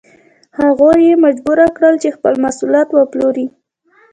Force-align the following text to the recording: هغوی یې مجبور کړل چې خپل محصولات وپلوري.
هغوی 0.59 0.99
یې 1.07 1.13
مجبور 1.25 1.57
کړل 1.77 1.95
چې 2.03 2.15
خپل 2.17 2.33
محصولات 2.43 2.87
وپلوري. 2.93 3.45